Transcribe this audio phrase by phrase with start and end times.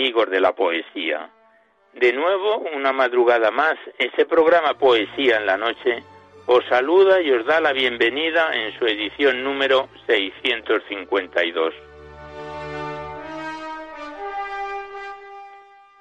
[0.00, 1.28] Amigos de la poesía.
[1.92, 6.02] De nuevo, una madrugada más, ese programa Poesía en la Noche
[6.46, 11.74] os saluda y os da la bienvenida en su edición número 652.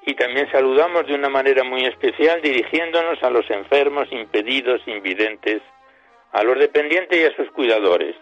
[0.06, 5.62] Y también saludamos de una manera muy especial dirigiéndonos a los enfermos, impedidos, invidentes,
[6.32, 8.16] a los dependientes y a sus cuidadores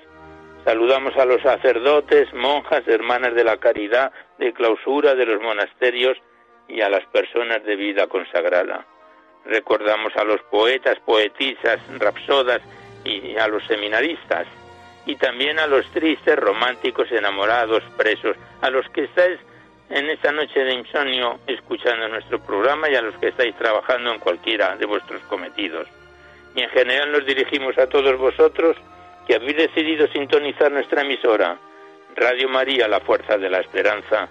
[0.67, 6.17] Saludamos a los sacerdotes, monjas, hermanas de la caridad, de clausura de los monasterios
[6.67, 8.85] y a las personas de vida consagrada.
[9.45, 12.61] Recordamos a los poetas, poetisas, rapsodas
[13.05, 14.47] y a los seminaristas.
[15.05, 19.39] Y también a los tristes, románticos, enamorados, presos, a los que estáis
[19.89, 24.19] en esta noche de insomnio escuchando nuestro programa y a los que estáis trabajando en
[24.19, 25.87] cualquiera de vuestros cometidos.
[26.55, 28.75] Y en general nos dirigimos a todos vosotros
[29.25, 31.57] que habéis decidido sintonizar nuestra emisora,
[32.17, 34.27] Radio María, la Fuerza de la Esperanza,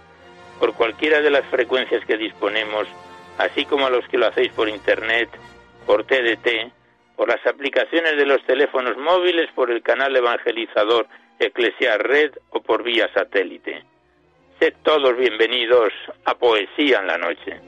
[0.59, 2.89] por cualquiera de las frecuencias que disponemos,
[3.39, 5.29] así como a los que lo hacéis por Internet,
[5.87, 6.73] por TDT,
[7.15, 11.07] por las aplicaciones de los teléfonos móviles, por el canal evangelizador
[11.39, 13.85] Eclesiar Red o por vía satélite.
[14.59, 15.93] Sed todos bienvenidos
[16.25, 17.61] a Poesía en la Noche.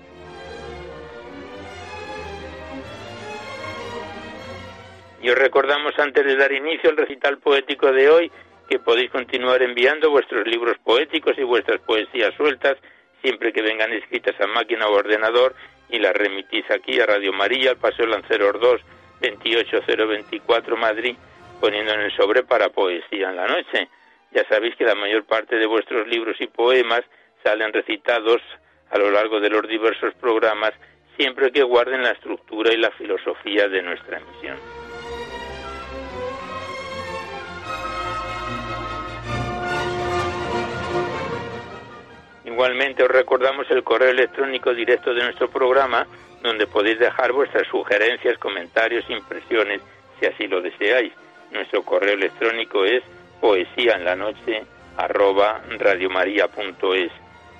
[5.22, 8.32] Y os recordamos antes de dar inicio al recital poético de hoy
[8.68, 12.76] que podéis continuar enviando vuestros libros poéticos y vuestras poesías sueltas
[13.22, 15.54] siempre que vengan escritas a máquina o ordenador
[15.88, 18.80] y las remitís aquí a Radio María, al Paseo Lanceros 2,
[19.20, 21.16] 28024 Madrid,
[21.60, 23.88] poniendo en el sobre para poesía en la noche.
[24.32, 27.02] Ya sabéis que la mayor parte de vuestros libros y poemas
[27.42, 28.42] salen recitados
[28.90, 30.72] a lo largo de los diversos programas
[31.16, 34.77] siempre que guarden la estructura y la filosofía de nuestra emisión.
[42.58, 46.08] Igualmente os recordamos el correo electrónico directo de nuestro programa,
[46.42, 49.80] donde podéis dejar vuestras sugerencias, comentarios, impresiones,
[50.18, 51.12] si así lo deseáis.
[51.52, 53.04] Nuestro correo electrónico es
[53.40, 54.64] poesía en la noche
[54.96, 55.62] arroba.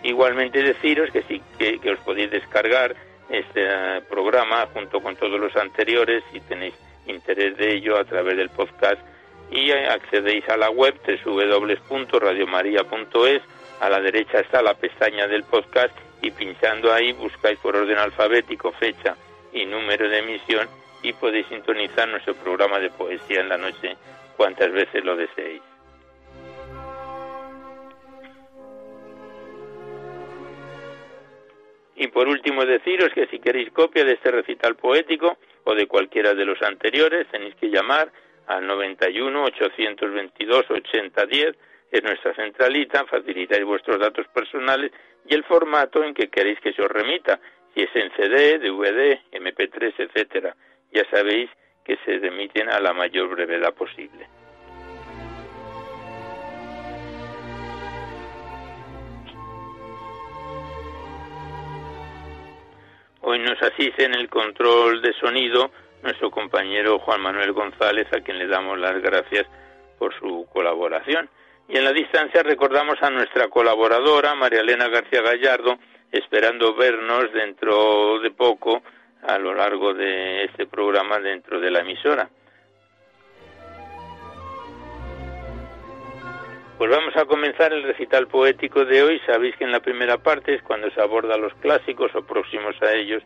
[0.03, 2.97] Igualmente deciros que, sí, que, que os podéis descargar
[3.31, 6.75] este eh, programa junto con todos los anteriores si tenéis
[7.07, 9.01] interés de ello a través del podcast
[9.49, 13.43] y eh, accedéis a la web www.radiomaria.es
[13.81, 18.73] a la derecha está la pestaña del podcast y pinchando ahí buscáis por orden alfabético
[18.73, 19.17] fecha
[19.53, 20.69] y número de emisión
[21.03, 23.97] y podéis sintonizar nuestro programa de poesía en la noche
[24.37, 25.63] cuantas veces lo deseéis.
[31.97, 36.35] Y por último deciros que si queréis copia de este recital poético o de cualquiera
[36.35, 38.13] de los anteriores tenéis que llamar
[38.47, 41.57] al 91 822 8010
[41.91, 44.93] en nuestra centralita, facilitáis vuestros datos personales
[45.27, 47.41] y el formato en que queréis que se os remita,
[47.75, 50.55] si es en CD, DVD, MP3, etcétera.
[50.93, 51.51] Ya sabéis
[51.85, 54.27] que se remiten a la mayor brevedad posible.
[63.21, 65.71] Hoy nos asiste en el control de sonido
[66.03, 69.47] nuestro compañero Juan Manuel González, a quien le damos las gracias
[69.99, 71.29] por su colaboración.
[71.69, 75.79] Y en la distancia recordamos a nuestra colaboradora, María Elena García Gallardo,
[76.11, 78.83] esperando vernos dentro de poco
[79.23, 82.31] a lo largo de este programa dentro de la emisora.
[86.79, 89.21] Pues vamos a comenzar el recital poético de hoy.
[89.27, 92.95] Sabéis que en la primera parte es cuando se aborda los clásicos o próximos a
[92.95, 93.23] ellos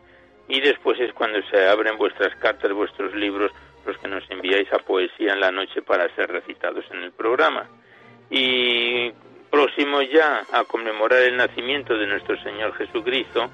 [0.49, 3.51] y después es cuando se abren vuestras cartas, vuestros libros,
[3.85, 7.69] los que nos enviáis a poesía en la noche para ser recitados en el programa
[8.35, 9.11] y
[9.51, 13.47] próximo ya a conmemorar el nacimiento de nuestro Señor Jesucristo,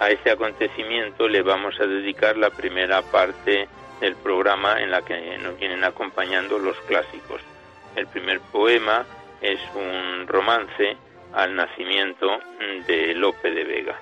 [0.00, 3.68] a ese acontecimiento le vamos a dedicar la primera parte
[4.00, 7.42] del programa en la que nos vienen acompañando los clásicos.
[7.94, 9.04] El primer poema
[9.42, 10.96] es un romance
[11.34, 12.40] al nacimiento
[12.86, 14.00] de Lope de Vega.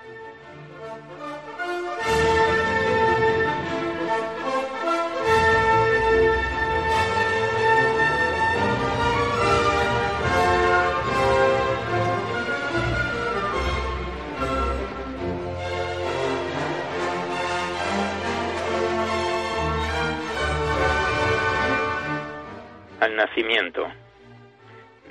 [23.06, 23.86] El nacimiento.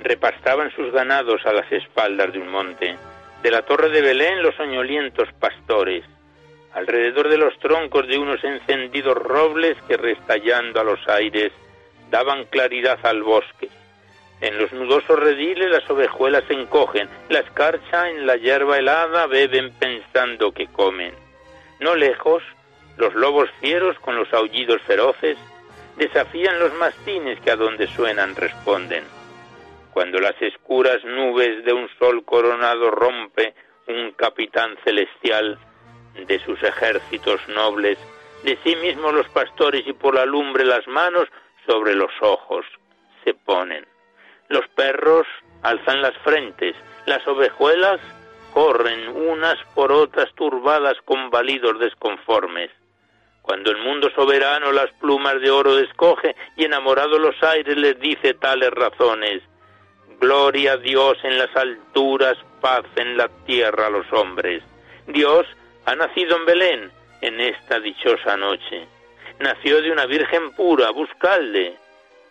[0.00, 2.96] Repastaban sus ganados a las espaldas de un monte.
[3.42, 6.04] De la torre de Belén los soñolientos pastores,
[6.74, 11.52] alrededor de los troncos de unos encendidos robles que restallando a los aires
[12.10, 13.68] daban claridad al bosque.
[14.40, 19.72] En los nudosos rediles las ovejuelas se encogen, la escarcha en la hierba helada beben
[19.78, 21.14] pensando que comen.
[21.80, 22.42] No lejos,
[22.96, 25.36] los lobos fieros con los aullidos feroces
[25.96, 29.04] desafían los mastines que a donde suenan responden.
[29.92, 33.54] Cuando las escuras nubes de un sol coronado rompe
[33.88, 35.58] un capitán celestial
[36.26, 37.98] de sus ejércitos nobles,
[38.42, 41.28] de sí mismos los pastores y por la lumbre las manos
[41.66, 42.64] sobre los ojos
[43.24, 43.86] se ponen.
[44.48, 45.26] Los perros
[45.62, 46.74] alzan las frentes,
[47.06, 48.00] las ovejuelas
[48.52, 52.70] corren unas por otras turbadas con validos desconformes.
[53.42, 58.34] Cuando el mundo soberano las plumas de oro descoge y enamorado los aires les dice
[58.34, 59.42] tales razones.
[60.20, 64.62] Gloria a Dios en las alturas, paz en la tierra a los hombres.
[65.08, 65.44] Dios
[65.84, 66.90] ha nacido en Belén
[67.20, 68.86] en esta dichosa noche.
[69.40, 71.76] Nació de una virgen pura, buscadle,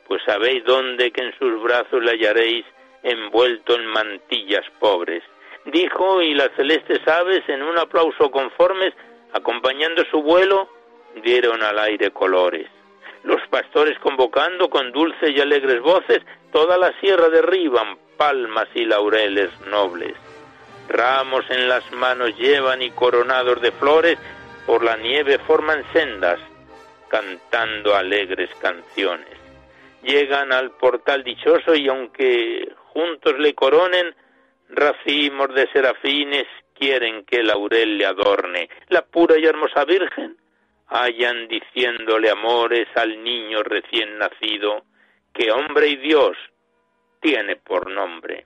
[0.08, 2.66] pues sabéis dónde que en sus brazos le hallaréis
[3.04, 5.24] envuelto en mantillas pobres.
[5.66, 8.94] Dijo y las celestes aves en un aplauso conformes,
[9.34, 10.70] acompañando su vuelo,
[11.24, 12.68] dieron al aire colores.
[13.24, 16.22] Los pastores convocando con dulces y alegres voces,
[16.52, 20.14] toda la sierra derriban palmas y laureles nobles.
[20.90, 24.18] Ramos en las manos llevan y coronados de flores,
[24.66, 26.40] por la nieve forman sendas,
[27.10, 29.38] cantando alegres canciones.
[30.04, 34.16] Llegan al portal dichoso y aunque juntos le coronen,
[34.70, 38.70] racimos de serafines quieren que laurel le adorne.
[38.90, 40.41] La pura y hermosa Virgen
[40.92, 44.84] hayan diciéndole amores al niño recién nacido,
[45.34, 46.38] que hombre y Dios
[47.22, 48.46] tiene por nombre.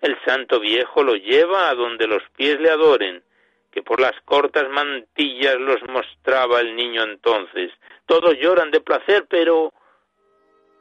[0.00, 3.22] El santo viejo lo lleva a donde los pies le adoren,
[3.70, 7.70] que por las cortas mantillas los mostraba el niño entonces.
[8.06, 9.72] Todos lloran de placer, pero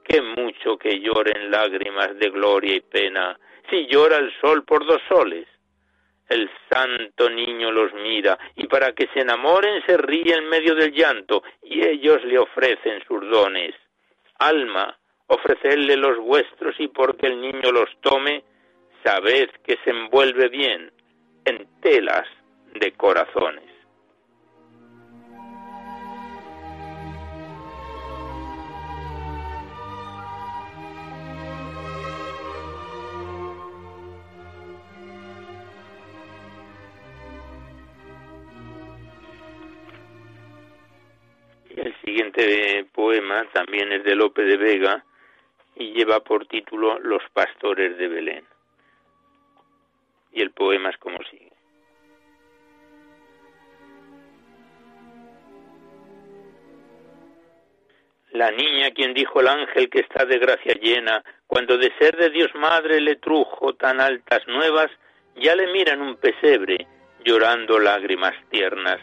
[0.06, 3.38] qué mucho que lloren lágrimas de gloria y pena,
[3.70, 5.48] si llora el sol por dos soles.
[6.34, 10.92] El santo niño los mira y para que se enamoren se ríe en medio del
[10.92, 13.76] llanto y ellos le ofrecen sus dones.
[14.40, 14.98] Alma,
[15.28, 18.44] ofrecerle los vuestros y porque el niño los tome,
[19.04, 20.92] sabed que se envuelve bien
[21.46, 22.28] en telas
[22.80, 23.73] de corazones.
[42.14, 45.04] Siguiente poema también es de Lope de Vega
[45.76, 48.46] y lleva por título Los pastores de Belén
[50.32, 51.52] y el poema es como sigue.
[58.30, 62.30] La niña quien dijo el ángel que está de gracia llena, cuando de ser de
[62.30, 64.92] Dios madre le trujo tan altas nuevas,
[65.36, 66.86] ya le miran un pesebre,
[67.24, 69.00] llorando lágrimas tiernas,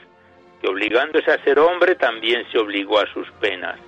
[0.61, 3.79] que obligándose a ser hombre también se obligó a sus penas.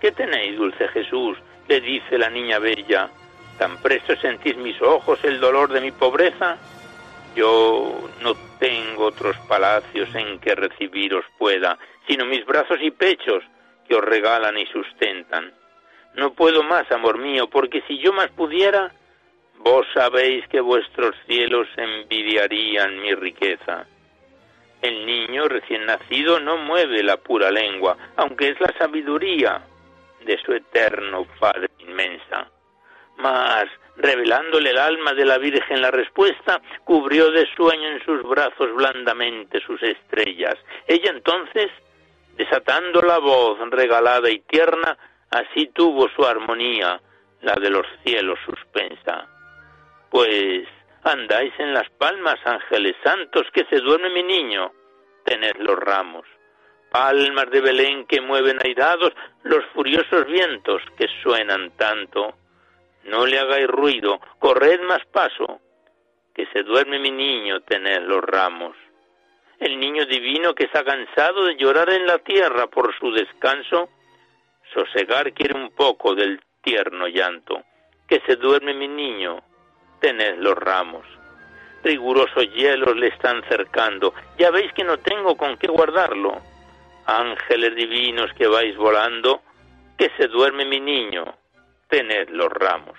[0.00, 1.38] ¿Qué tenéis, dulce Jesús?
[1.68, 3.10] le dice la niña bella,
[3.60, 6.56] ¿Tan presto sentís mis ojos el dolor de mi pobreza?
[7.36, 13.44] Yo no tengo otros palacios en que recibiros pueda, sino mis brazos y pechos
[13.86, 15.52] que os regalan y sustentan.
[16.14, 18.92] No puedo más, amor mío, porque si yo más pudiera,
[19.58, 23.86] vos sabéis que vuestros cielos envidiarían mi riqueza.
[24.82, 29.60] El niño recién nacido no mueve la pura lengua, aunque es la sabiduría
[30.24, 32.50] de su eterno Padre inmensa
[33.20, 38.74] mas revelándole el alma de la Virgen la respuesta, cubrió de sueño en sus brazos
[38.74, 40.56] blandamente sus estrellas.
[40.86, 41.70] Ella entonces,
[42.36, 44.96] desatando la voz regalada y tierna,
[45.30, 47.00] así tuvo su armonía,
[47.42, 49.26] la de los cielos suspensa.
[50.10, 50.66] Pues
[51.04, 54.72] andáis en las palmas, ángeles santos, que se duerme mi niño,
[55.24, 56.26] tened los ramos.
[56.90, 59.12] Palmas de Belén que mueven airados
[59.44, 62.34] los furiosos vientos que suenan tanto
[63.04, 65.60] no le hagáis ruido, corred más paso,
[66.34, 68.76] que se duerme mi niño, tened los ramos.
[69.58, 73.90] El niño divino que está cansado de llorar en la tierra por su descanso,
[74.72, 77.62] sosegar quiere un poco del tierno llanto.
[78.06, 79.40] Que se duerme mi niño,
[80.00, 81.06] tened los ramos.
[81.82, 86.40] Rigurosos hielos le están cercando, ya veis que no tengo con qué guardarlo.
[87.06, 89.42] Ángeles divinos que vais volando,
[89.96, 91.24] que se duerme mi niño,
[91.88, 92.98] tened los ramos.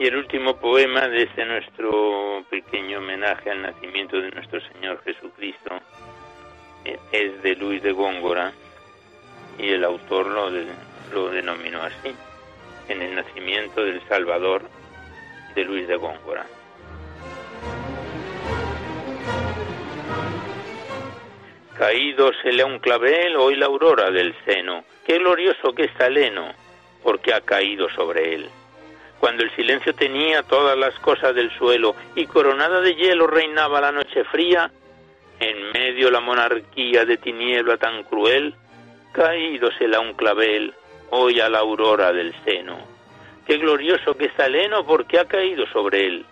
[0.00, 5.78] Y el último poema de este nuestro pequeño homenaje al nacimiento de nuestro Señor Jesucristo
[6.86, 8.50] eh, es de Luis de Góngora
[9.58, 10.48] y el autor lo,
[11.12, 12.14] lo denominó así,
[12.88, 14.62] en el nacimiento del Salvador
[15.54, 16.46] de Luis de Góngora.
[21.76, 26.16] Caído se le un clavel, hoy la aurora del seno, qué glorioso que está el
[27.02, 28.50] porque ha caído sobre él
[29.20, 33.92] cuando el silencio tenía todas las cosas del suelo y coronada de hielo reinaba la
[33.92, 34.70] noche fría,
[35.38, 38.54] en medio la monarquía de tiniebla tan cruel,
[39.12, 40.72] caídosela un clavel,
[41.10, 42.78] hoy a la aurora del seno.
[43.46, 46.24] Qué glorioso que está el heno porque ha caído sobre él.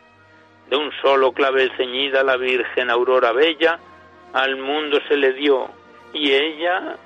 [0.71, 3.79] De un solo clavel ceñida la Virgen Aurora Bella,
[4.33, 5.69] al mundo se le dio,
[6.13, 6.97] y ella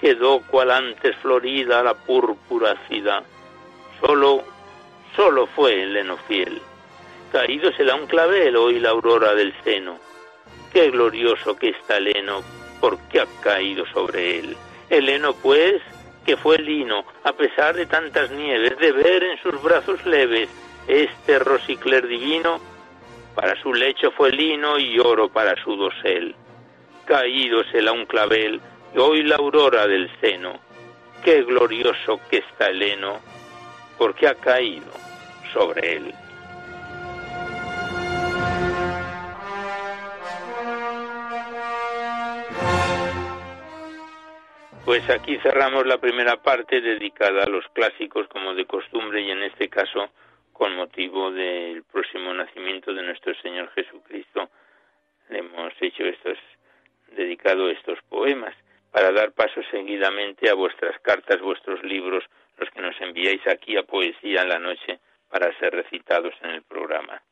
[0.00, 3.22] quedó cual antes florida la púrpura ciudad.
[4.00, 4.42] Solo
[5.16, 6.60] solo fue el heno fiel.
[7.32, 9.98] Caído se un clavel hoy la aurora del seno.
[10.72, 12.42] Qué glorioso que está el heno,
[12.80, 14.56] porque ha caído sobre él.
[14.88, 15.80] El heno, pues,
[16.24, 20.48] que fue lino, a pesar de tantas nieves, de ver en sus brazos leves
[20.88, 22.60] este rosicler divino,
[23.34, 26.34] para su lecho fue lino y oro para su dosel.
[27.04, 28.60] Caído se un clavel,
[28.96, 30.58] hoy la aurora del seno.
[31.24, 33.20] Qué glorioso que está el heno,
[34.00, 34.90] porque ha caído
[35.52, 36.14] sobre él.
[44.86, 49.42] Pues aquí cerramos la primera parte dedicada a los clásicos como de costumbre y en
[49.42, 50.08] este caso
[50.54, 54.48] con motivo del próximo nacimiento de nuestro Señor Jesucristo
[55.28, 56.38] hemos hecho estos
[57.14, 58.54] dedicado estos poemas
[58.92, 62.24] para dar paso seguidamente a vuestras cartas, vuestros libros,
[62.60, 65.00] los que nos enviáis aquí a Poesía en la Noche,
[65.30, 67.22] para ser recitados en el programa.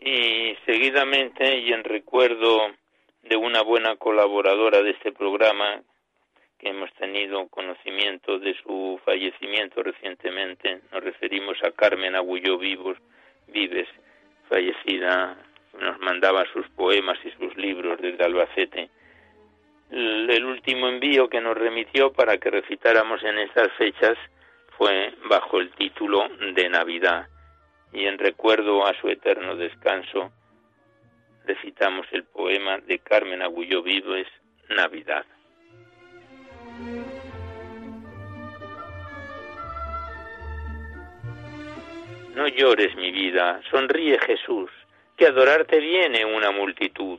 [0.00, 2.72] Y seguidamente, y en recuerdo
[3.22, 5.82] de una buena colaboradora de este programa,
[6.58, 12.98] que hemos tenido conocimiento de su fallecimiento recientemente, nos referimos a Carmen Agulló Vivos,
[13.46, 13.88] Vives,
[14.48, 15.36] fallecida
[15.80, 18.90] nos mandaba sus poemas y sus libros desde Albacete.
[19.90, 24.18] El último envío que nos remitió para que recitáramos en estas fechas
[24.76, 27.28] fue bajo el título de Navidad
[27.92, 30.30] y en recuerdo a su eterno descanso
[31.46, 34.28] recitamos el poema de Carmen Agullo Vives,
[34.68, 35.24] Navidad.
[42.38, 44.70] No llores mi vida, sonríe Jesús,
[45.16, 47.18] que adorarte viene una multitud.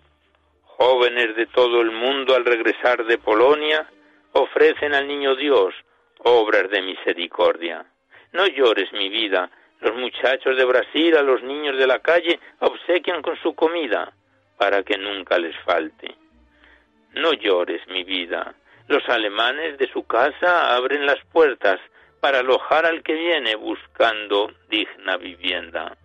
[0.63, 3.85] Jóvenes de todo el mundo al regresar de Polonia
[4.31, 5.75] ofrecen al niño Dios
[6.19, 7.85] obras de misericordia.
[8.31, 13.21] No llores mi vida, los muchachos de Brasil a los niños de la calle obsequian
[13.21, 14.13] con su comida
[14.57, 16.15] para que nunca les falte.
[17.15, 18.55] No llores mi vida,
[18.87, 21.81] los alemanes de su casa abren las puertas
[22.19, 25.97] para alojar al que viene buscando digna vivienda.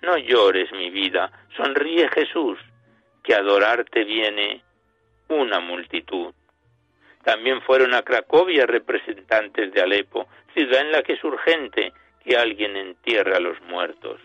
[0.00, 2.58] No llores, mi vida, sonríe Jesús,
[3.22, 4.62] que adorarte viene
[5.28, 6.34] una multitud.
[7.22, 11.92] También fueron a Cracovia representantes de Alepo, ciudad en la que es urgente
[12.24, 14.20] que alguien entierre a los muertos.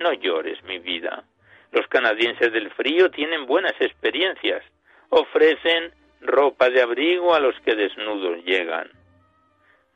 [0.00, 1.24] No llores, mi vida.
[1.70, 4.64] Los canadienses del frío tienen buenas experiencias.
[5.10, 8.90] Ofrecen ropa de abrigo a los que desnudos llegan.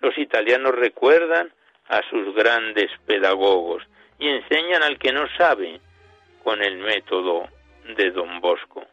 [0.03, 1.53] Los italianos recuerdan
[1.89, 3.85] a sus grandes pedagogos
[4.19, 5.81] y enseñan al que no sabe
[6.43, 7.49] con el método
[7.97, 8.85] de Don Bosco.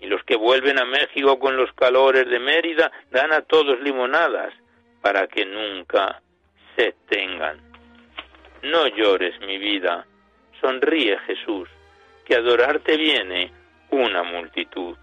[0.00, 4.54] Y los que vuelven a México con los calores de Mérida dan a todos limonadas
[5.02, 6.22] para que nunca
[6.74, 7.60] se tengan.
[8.62, 10.06] No llores, mi vida,
[10.60, 11.68] sonríe Jesús,
[12.24, 13.52] que adorarte viene
[13.90, 14.96] una multitud.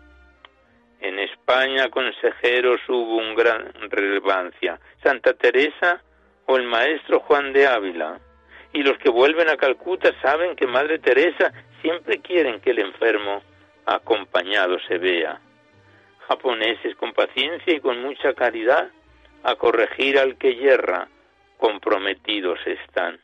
[1.04, 6.02] En España consejeros hubo un gran relevancia, Santa Teresa
[6.46, 8.22] o el maestro Juan de Ávila
[8.72, 13.44] y los que vuelven a Calcuta saben que Madre Teresa siempre quieren que el enfermo
[13.86, 15.42] acompañado se vea.
[16.30, 18.90] Japoneses con paciencia y con mucha caridad
[19.44, 21.10] a corregir al que yerra,
[21.58, 23.20] comprometidos están.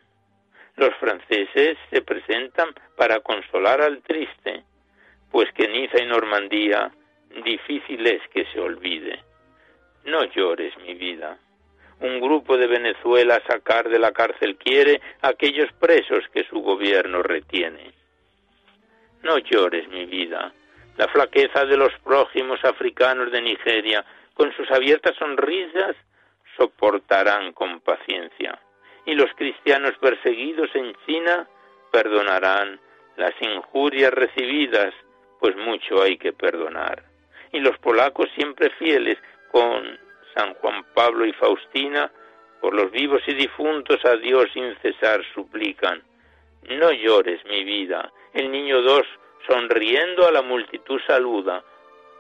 [0.76, 4.66] Los franceses se presentan para consolar al triste,
[5.32, 6.92] pues que Niza y Normandía
[7.44, 9.24] difícil es que se olvide.
[10.06, 11.38] No llores, mi vida.
[12.00, 17.22] Un grupo de Venezuela sacar de la cárcel quiere a aquellos presos que su gobierno
[17.22, 17.92] retiene.
[19.24, 20.54] No llores, mi vida.
[20.98, 25.96] La flaqueza de los prójimos africanos de Nigeria, con sus abiertas sonrisas,
[26.58, 28.60] soportarán con paciencia.
[29.06, 31.48] Y los cristianos perseguidos en China
[31.92, 32.80] perdonarán
[33.18, 34.94] las injurias recibidas,
[35.40, 37.09] pues mucho hay que perdonar.
[37.52, 39.18] Y los polacos siempre fieles
[39.52, 40.00] con
[40.36, 42.12] San Juan Pablo y Faustina,
[42.62, 46.04] por los vivos y difuntos a Dios sin cesar suplican.
[46.64, 48.12] No llores, mi vida.
[48.34, 49.06] El niño dos,
[49.48, 51.64] sonriendo a la multitud saluda.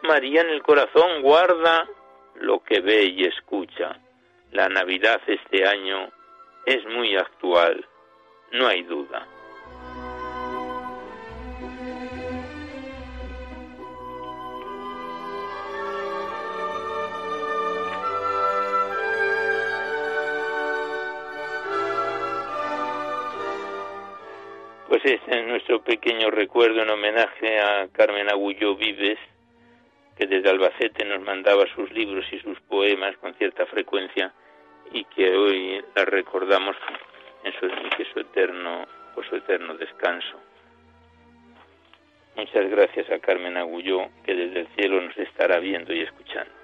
[0.03, 1.88] María en el corazón guarda
[2.36, 4.00] lo que ve y escucha.
[4.51, 6.09] La Navidad este año
[6.65, 7.86] es muy actual,
[8.53, 9.27] no hay duda.
[24.89, 29.19] Pues este es nuestro pequeño recuerdo en homenaje a Carmen Agulló Vives,
[30.17, 34.33] que desde Albacete nos mandaba sus libros y sus poemas con cierta frecuencia
[34.92, 36.75] y que hoy la recordamos
[37.44, 40.42] en su, eterno, por su eterno descanso.
[42.35, 46.58] Muchas gracias a Carmen Agulló, que desde el cielo nos estará viendo y escuchando.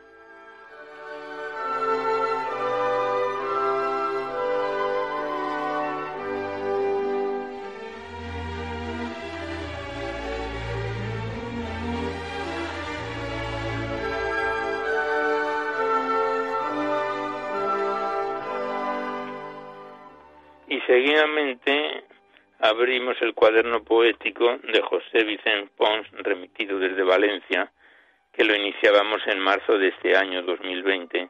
[20.95, 22.05] Seguidamente
[22.60, 27.69] abrimos el cuaderno poético de José Vicente Pons, remitido desde Valencia,
[28.31, 31.29] que lo iniciábamos en marzo de este año 2020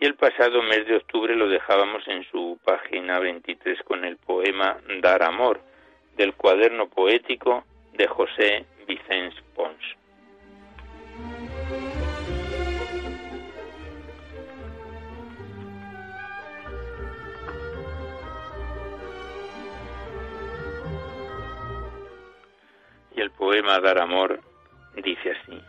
[0.00, 4.76] y el pasado mes de octubre lo dejábamos en su página 23 con el poema
[5.00, 5.60] Dar Amor
[6.18, 8.66] del cuaderno poético de José
[23.16, 24.40] Y el poema Dar Amor
[24.94, 25.60] dice así.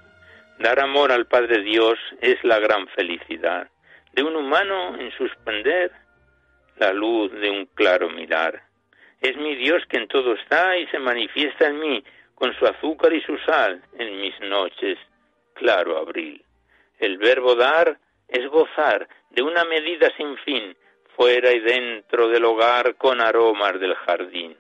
[0.60, 3.69] Dar amor al Padre Dios es la gran felicidad
[4.13, 5.91] de un humano en suspender
[6.77, 8.63] la luz de un claro mirar.
[9.21, 13.13] Es mi Dios que en todo está y se manifiesta en mí con su azúcar
[13.13, 14.97] y su sal en mis noches,
[15.53, 16.43] claro abril.
[16.99, 20.75] El verbo dar es gozar de una medida sin fin,
[21.15, 24.57] fuera y dentro del hogar con aromas del jardín.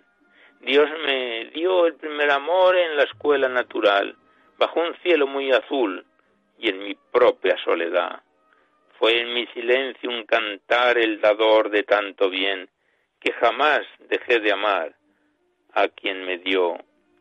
[0.61, 4.15] Dios me dio el primer amor en la escuela natural,
[4.57, 6.05] bajo un cielo muy azul
[6.57, 8.21] y en mi propia soledad.
[8.97, 12.69] Fue en mi silencio un cantar el dador de tanto bien,
[13.19, 14.95] que jamás dejé de amar
[15.73, 16.77] a quien me dio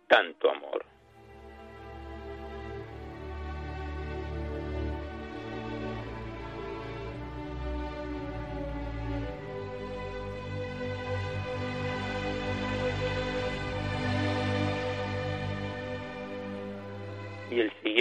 [0.08, 0.84] tanto amor.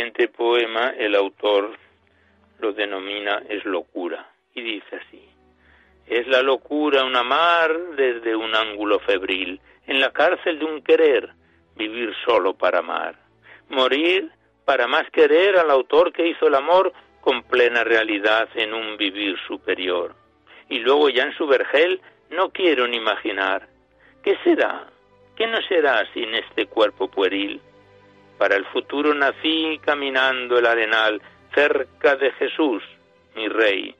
[0.05, 1.77] Siguiente poema el autor
[2.59, 5.27] lo denomina es locura y dice así
[6.05, 11.31] es la locura un amar desde un ángulo febril en la cárcel de un querer
[11.75, 13.15] vivir solo para amar
[13.69, 14.29] morir
[14.63, 19.35] para más querer al autor que hizo el amor con plena realidad en un vivir
[19.47, 20.15] superior.
[20.69, 23.67] Y luego ya en su vergel no quiero ni imaginar.
[24.23, 24.87] Qué será
[25.35, 27.59] qué no será sin este cuerpo pueril
[28.37, 31.21] para el futuro nací caminando el arenal
[31.53, 32.83] cerca de Jesús,
[33.35, 33.95] mi Rey,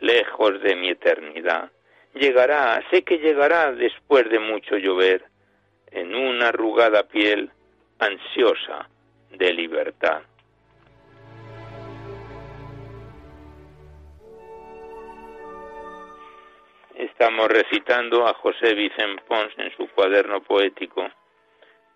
[0.00, 1.70] lejos de mi eternidad.
[2.14, 5.24] Llegará, sé que llegará después de mucho llover,
[5.90, 7.50] en una arrugada piel
[7.98, 8.88] ansiosa
[9.30, 10.22] de libertad.
[16.94, 21.06] Estamos recitando a José Vicente Pons en su cuaderno poético,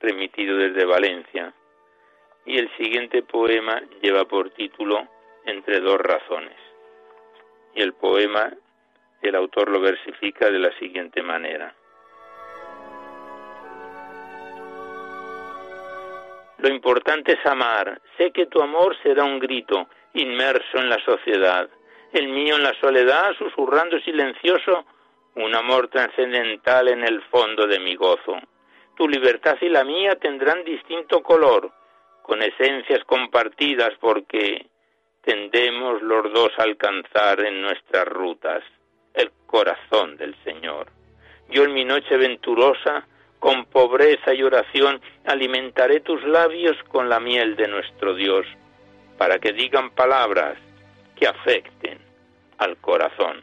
[0.01, 1.53] remitido desde Valencia,
[2.51, 5.07] y el siguiente poema lleva por título
[5.45, 6.57] Entre dos razones.
[7.77, 8.53] Y el poema,
[9.23, 11.73] el autor lo versifica de la siguiente manera.
[16.59, 18.01] Lo importante es amar.
[18.19, 21.71] Sé que tu amor será un grito inmerso en la sociedad.
[22.13, 24.85] El mío en la soledad, susurrando silencioso,
[25.37, 28.41] un amor trascendental en el fondo de mi gozo.
[28.97, 31.73] Tu libertad y la mía tendrán distinto color,
[32.31, 34.67] con esencias compartidas porque
[35.21, 38.63] tendemos los dos a alcanzar en nuestras rutas
[39.15, 40.93] el corazón del Señor.
[41.49, 43.05] Yo en mi noche venturosa,
[43.41, 48.47] con pobreza y oración, alimentaré tus labios con la miel de nuestro Dios,
[49.19, 50.57] para que digan palabras
[51.17, 51.99] que afecten
[52.59, 53.43] al corazón.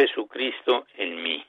[0.00, 1.44] Jesucristo en mí.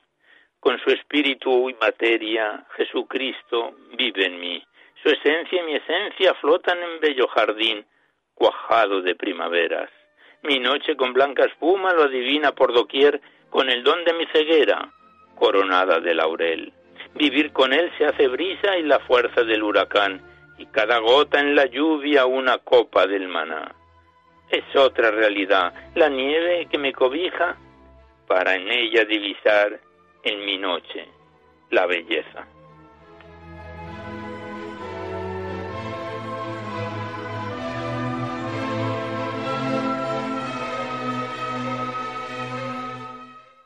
[0.60, 4.62] Con su espíritu y materia, Jesucristo vive en mí.
[5.02, 7.84] Su esencia y mi esencia flotan en bello jardín,
[8.34, 9.90] cuajado de primaveras.
[10.42, 14.92] Mi noche con blanca espuma lo adivina por doquier con el don de mi ceguera,
[15.34, 16.72] coronada de laurel.
[17.14, 20.20] Vivir con él se hace brisa y la fuerza del huracán,
[20.58, 23.74] y cada gota en la lluvia una copa del maná.
[24.50, 27.56] Es otra realidad, la nieve que me cobija
[28.26, 29.80] para en ella divisar
[30.22, 31.06] en mi noche
[31.70, 32.46] la belleza.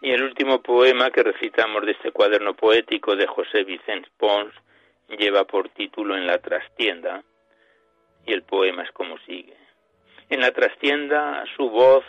[0.01, 4.55] Y el último poema que recitamos de este cuaderno poético de José Vicente Pons
[5.09, 7.25] lleva por título En la trastienda
[8.25, 9.57] y el poema es como sigue.
[10.29, 12.05] En la trastienda su voz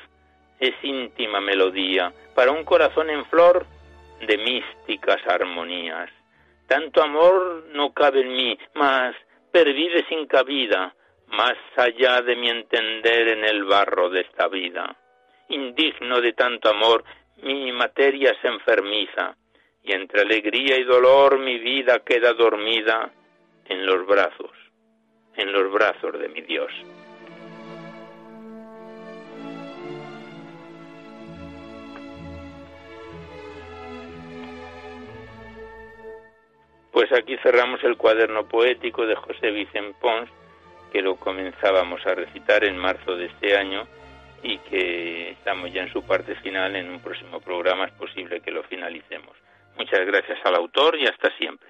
[0.59, 3.65] es íntima melodía para un corazón en flor
[4.25, 6.09] de místicas armonías.
[6.67, 9.15] Tanto amor no cabe en mí, mas
[9.51, 10.93] pervive sin cabida,
[11.27, 14.95] más allá de mi entender en el barro de esta vida.
[15.49, 17.03] Indigno de tanto amor,
[17.43, 19.35] mi materia se enfermiza,
[19.83, 23.11] y entre alegría y dolor mi vida queda dormida
[23.65, 24.51] en los brazos,
[25.35, 26.71] en los brazos de mi Dios.
[37.07, 40.29] Pues aquí cerramos el cuaderno poético de José Vicente Pons,
[40.91, 43.87] que lo comenzábamos a recitar en marzo de este año
[44.43, 46.75] y que estamos ya en su parte final.
[46.75, 49.37] En un próximo programa es posible que lo finalicemos.
[49.77, 51.69] Muchas gracias al autor y hasta siempre.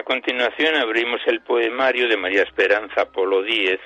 [0.00, 3.80] A continuación abrimos el poemario de María Esperanza Polo Díez,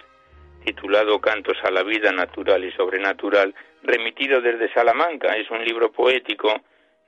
[0.64, 5.35] titulado Cantos a la vida natural y sobrenatural, remitido desde Salamanca.
[5.37, 6.55] Es un libro poético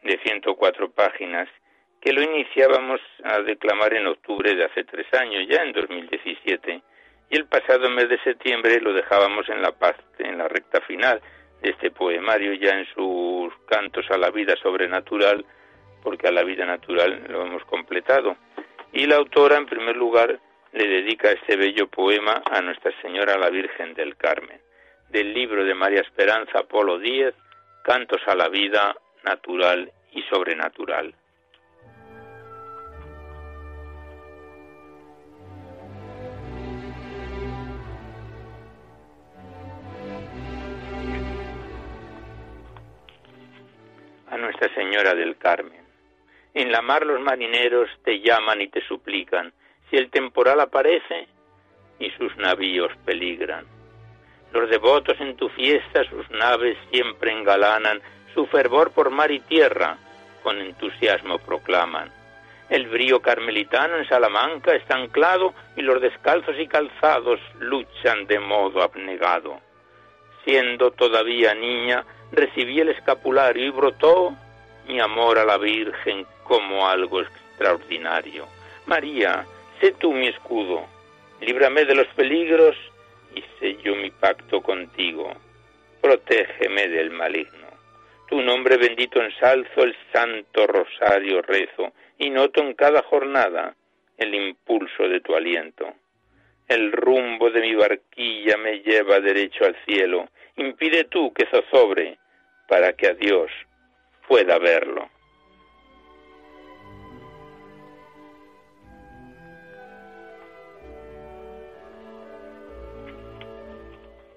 [0.02, 1.48] de 104 páginas
[2.00, 6.82] que lo iniciábamos a declamar en octubre de hace tres años, ya en 2017,
[7.30, 11.20] y el pasado mes de septiembre lo dejábamos en la paz, en la recta final
[11.62, 15.44] de este poemario, ya en sus cantos a la vida sobrenatural,
[16.02, 18.36] porque a la vida natural lo hemos completado.
[18.96, 20.40] Y la autora, en primer lugar,
[20.72, 24.58] le dedica este bello poema a Nuestra Señora la Virgen del Carmen,
[25.10, 27.34] del libro de María Esperanza Polo Díez,
[27.84, 31.14] Cantos a la Vida Natural y Sobrenatural.
[44.30, 45.85] A Nuestra Señora del Carmen.
[46.56, 49.52] En la mar los marineros te llaman y te suplican,
[49.90, 51.28] si el temporal aparece
[51.98, 53.66] y sus navíos peligran.
[54.54, 58.00] Los devotos en tu fiesta sus naves siempre engalanan,
[58.32, 59.98] su fervor por mar y tierra
[60.42, 62.10] con entusiasmo proclaman.
[62.70, 68.80] El brío carmelitano en Salamanca está anclado y los descalzos y calzados luchan de modo
[68.82, 69.60] abnegado.
[70.46, 74.34] Siendo todavía niña, recibí el escapulario y brotó
[74.86, 78.46] mi amor a la Virgen como algo extraordinario.
[78.86, 79.44] María,
[79.80, 80.86] sé tú mi escudo,
[81.40, 82.76] líbrame de los peligros
[83.34, 85.32] y sello mi pacto contigo.
[86.00, 87.66] Protégeme del maligno.
[88.28, 93.74] Tu nombre bendito ensalzo, el santo rosario rezo, y noto en cada jornada
[94.16, 95.92] el impulso de tu aliento.
[96.68, 100.28] El rumbo de mi barquilla me lleva derecho al cielo.
[100.56, 102.18] Impide tú que zozobre
[102.68, 103.50] para que a Dios
[104.28, 105.08] pueda verlo.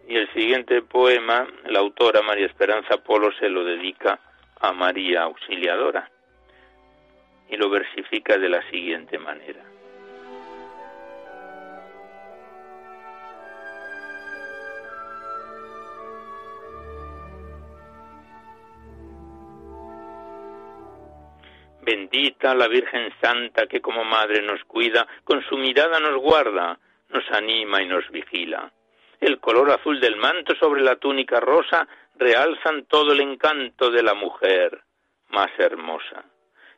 [0.08, 4.19] Y el siguiente poema, la autora María Esperanza Polo se lo dedica
[4.60, 6.10] a María Auxiliadora
[7.47, 9.63] y lo versifica de la siguiente manera.
[21.89, 26.78] Bendita la Virgen Santa que como madre nos cuida, con su mirada nos guarda,
[27.10, 28.71] nos anima y nos vigila.
[29.19, 34.13] El color azul del manto sobre la túnica rosa realzan todo el encanto de la
[34.13, 34.84] mujer
[35.30, 36.25] más hermosa.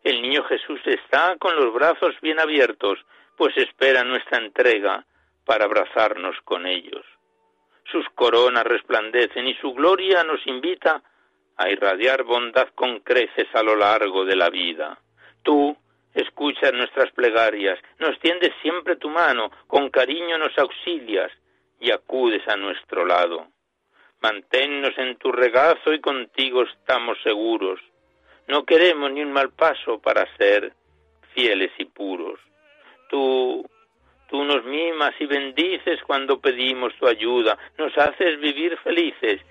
[0.02, 2.98] El niño Jesús está con los brazos bien abiertos,
[3.36, 5.06] pues espera nuestra entrega
[5.44, 7.04] para abrazarnos con ellos.
[7.92, 11.04] Sus coronas resplandecen y su gloria nos invita
[11.62, 15.00] a irradiar bondad con creces a lo largo de la vida.
[15.44, 15.78] Tú
[16.14, 21.32] escuchas nuestras plegarias, nos tiendes siempre tu mano, con cariño nos auxilias
[21.80, 23.48] y acudes a nuestro lado.
[24.22, 27.80] Manténnos en tu regazo y contigo estamos seguros.
[28.48, 30.74] No queremos ni un mal paso para ser
[31.34, 32.40] fieles y puros.
[33.10, 33.66] Tú,
[34.30, 39.42] tú nos mimas y bendices cuando pedimos tu ayuda, nos haces vivir felices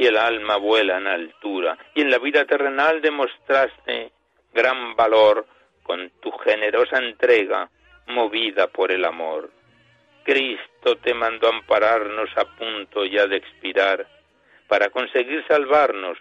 [0.00, 4.10] si el alma vuela en altura, y en la vida terrenal demostraste
[4.50, 5.46] gran valor
[5.82, 7.68] con tu generosa entrega,
[8.06, 9.50] movida por el amor.
[10.24, 14.06] Cristo te mandó ampararnos a punto ya de expirar,
[14.68, 16.16] para conseguir salvarnos,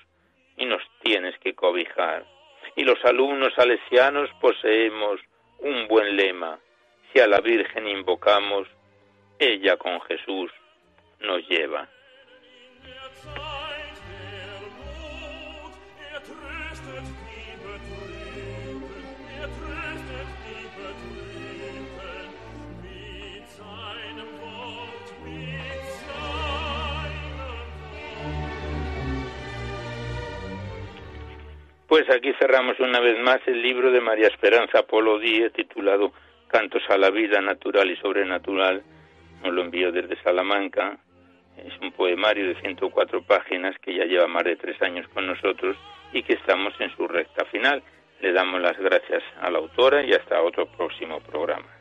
[0.57, 2.25] y nos tienes que cobijar.
[2.75, 5.21] Y los alumnos salesianos poseemos
[5.59, 6.59] un buen lema.
[7.13, 8.67] Si a la Virgen invocamos,
[9.39, 10.51] ella con Jesús
[11.21, 11.87] nos lleva.
[31.89, 36.13] Pues aquí cerramos una vez más el libro de María Esperanza Polo Díez titulado
[36.47, 38.83] Cantos a la vida natural y sobrenatural.
[39.43, 40.99] Nos lo envío desde Salamanca.
[41.57, 45.75] Es un poemario de 104 páginas que ya lleva más de tres años con nosotros
[46.13, 47.81] y que estamos en su recta final.
[48.21, 51.78] Le damos las gracias a la autora y hasta otro próximo programa.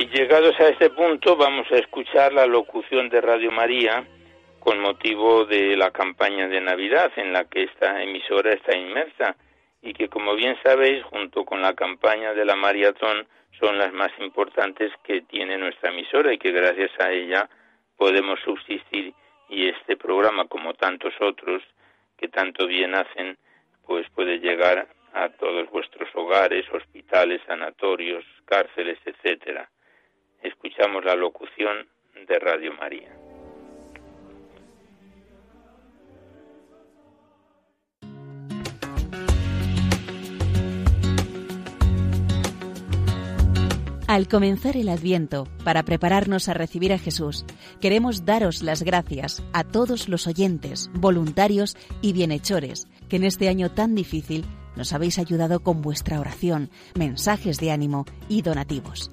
[0.00, 4.02] Y llegados a este punto vamos a escuchar la locución de Radio María
[4.58, 9.36] con motivo de la campaña de Navidad en la que esta emisora está inmersa
[9.82, 14.10] y que como bien sabéis junto con la campaña de la maratón son las más
[14.20, 17.50] importantes que tiene nuestra emisora y que gracias a ella
[17.98, 19.12] podemos subsistir.
[19.50, 21.62] Y este programa como tantos otros
[22.16, 23.36] que tanto bien hacen
[23.86, 29.68] pues puede llegar a todos vuestros hogares, hospitales, sanatorios, cárceles, etcétera
[30.42, 31.88] escuchamos la locución
[32.26, 33.20] de Radio María.
[44.10, 47.46] Al comenzar el Adviento, para prepararnos a recibir a Jesús,
[47.80, 53.70] queremos daros las gracias a todos los oyentes, voluntarios y bienhechores que en este año
[53.70, 59.12] tan difícil nos habéis ayudado con vuestra oración, mensajes de ánimo y donativos.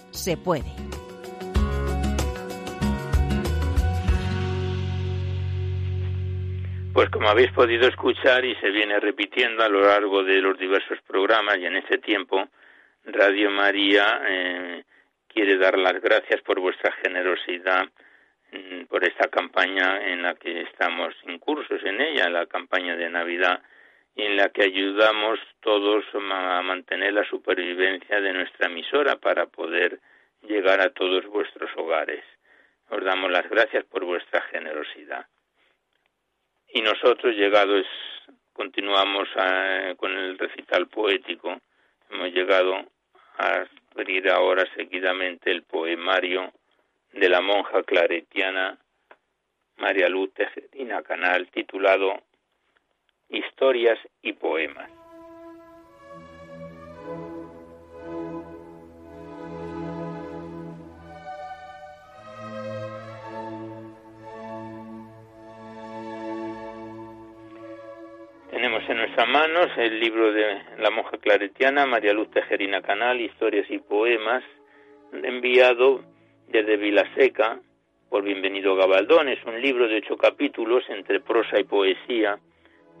[0.11, 0.71] se puede.
[6.93, 10.99] Pues como habéis podido escuchar y se viene repitiendo a lo largo de los diversos
[11.07, 12.49] programas y en este tiempo,
[13.05, 14.83] Radio María eh,
[15.27, 17.85] quiere dar las gracias por vuestra generosidad
[18.51, 23.61] mm, por esta campaña en la que estamos incursos en ella, la campaña de Navidad
[24.15, 29.99] y en la que ayudamos todos a mantener la supervivencia de nuestra emisora para poder
[30.41, 32.23] llegar a todos vuestros hogares.
[32.89, 35.25] Os damos las gracias por vuestra generosidad.
[36.73, 37.85] Y nosotros, llegados,
[38.53, 39.29] continuamos
[39.97, 41.59] con el recital poético.
[42.09, 42.85] Hemos llegado
[43.37, 46.51] a abrir ahora seguidamente el poemario
[47.13, 48.77] de la monja claretiana
[49.77, 52.21] María Luz Tejerina Canal, titulado
[53.31, 54.89] Historias y Poemas.
[68.51, 73.65] Tenemos en nuestras manos el libro de la monja claretiana María Luz Tejerina Canal, Historias
[73.69, 74.43] y Poemas,
[75.13, 76.03] enviado
[76.47, 77.59] desde Vilaseca
[78.09, 79.29] por Bienvenido Gabaldón.
[79.29, 82.37] Es un libro de ocho capítulos entre prosa y poesía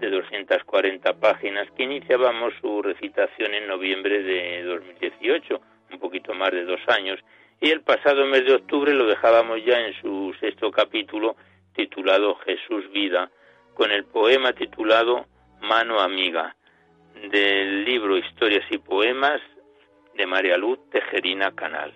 [0.01, 5.61] de 240 páginas que iniciábamos su recitación en noviembre de 2018,
[5.91, 7.19] un poquito más de dos años,
[7.61, 11.35] y el pasado mes de octubre lo dejábamos ya en su sexto capítulo
[11.73, 13.29] titulado Jesús Vida,
[13.75, 15.27] con el poema titulado
[15.61, 16.55] Mano Amiga,
[17.29, 19.39] del libro Historias y Poemas
[20.15, 21.93] de María Luz Tejerina Canal.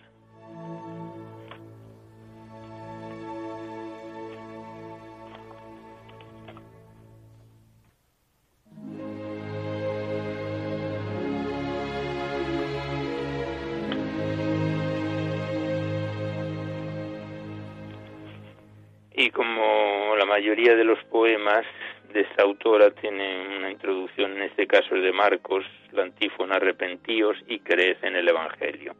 [19.25, 21.65] Y como la mayoría de los poemas
[22.13, 27.57] de esta autora tienen una introducción, en este caso de Marcos, la antífona arrepentíos y
[27.57, 28.95] creed en el Evangelio.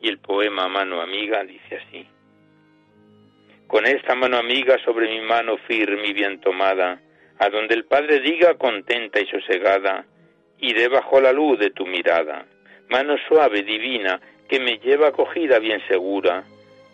[0.00, 2.04] Y el poema Mano Amiga dice así.
[3.68, 7.00] Con esta mano amiga sobre mi mano firme y bien tomada,
[7.38, 10.06] a donde el Padre diga contenta y sosegada,
[10.58, 12.46] iré bajo la luz de tu mirada,
[12.88, 16.42] mano suave, divina, que me lleva acogida bien segura,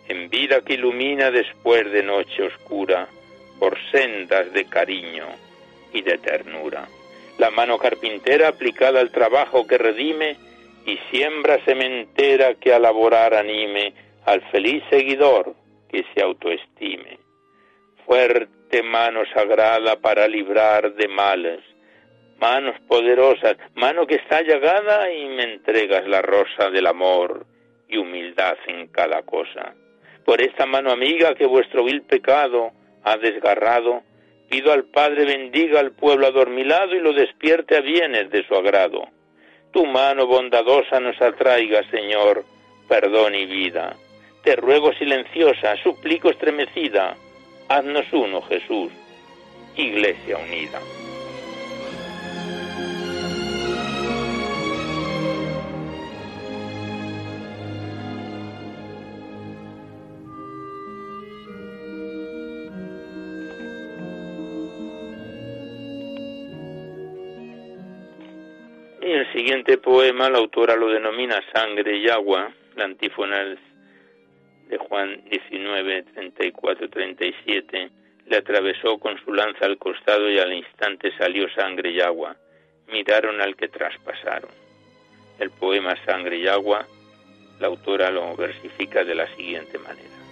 [0.07, 3.07] en vida que ilumina después de noche oscura,
[3.59, 5.25] por sendas de cariño
[5.93, 6.87] y de ternura.
[7.37, 10.37] La mano carpintera aplicada al trabajo que redime
[10.85, 13.93] y siembra sementera que a laborar anime
[14.25, 15.55] al feliz seguidor
[15.89, 17.19] que se autoestime.
[18.05, 21.59] Fuerte mano sagrada para librar de males,
[22.39, 27.45] manos poderosas, mano que está llagada y me entregas la rosa del amor
[27.87, 29.73] y humildad en cada cosa.
[30.25, 32.71] Por esta mano amiga que vuestro vil pecado
[33.03, 34.01] ha desgarrado,
[34.49, 39.07] Pido al Padre bendiga al pueblo adormilado y lo despierte a bienes de su agrado.
[39.71, 42.45] Tu mano bondadosa nos atraiga, Señor,
[42.87, 43.95] perdón y vida.
[44.43, 47.15] Te ruego silenciosa, suplico estremecida,
[47.67, 48.91] haznos uno, Jesús,
[49.75, 50.79] Iglesia unida.
[69.45, 73.55] Siguiente poema, la autora lo denomina Sangre y Agua, la antífona
[74.67, 77.91] de Juan 19, 34, 37,
[78.25, 82.35] le atravesó con su lanza al costado y al instante salió sangre y agua.
[82.87, 84.49] Miraron al que traspasaron.
[85.37, 86.87] El poema Sangre y Agua,
[87.59, 90.24] la autora lo versifica de la siguiente manera.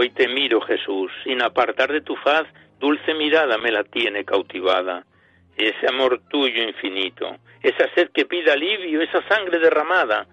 [0.00, 2.46] Hoy te miro, Jesús, sin apartar de tu faz,
[2.78, 5.04] dulce mirada me la tiene cautivada.
[5.56, 10.24] Ese amor tuyo infinito, esa sed que pide alivio, esa sangre derramada,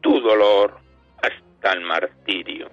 [0.00, 0.76] tu dolor
[1.22, 2.68] hasta el martirio.